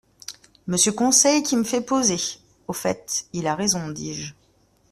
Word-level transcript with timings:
Monsieur 0.65 0.93
Conseil 0.93 1.43
qui 1.43 1.55
me 1.55 1.63
fait 1.63 1.79
poser! 1.79 2.17
—Au 2.67 2.73
fait, 2.73 3.27
il 3.33 3.45
a 3.45 3.53
raison, 3.53 3.89
dis-je. 3.89 4.33